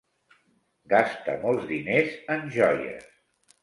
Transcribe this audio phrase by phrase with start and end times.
[0.95, 3.11] Gasta molts diners en joies.